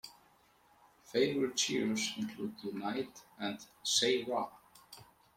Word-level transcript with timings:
Favourite 1.03 1.55
cheers 1.55 2.13
include 2.17 2.55
"Unite" 2.63 3.21
and 3.37 3.59
"Say 3.83 4.23
Ra". 4.23 4.49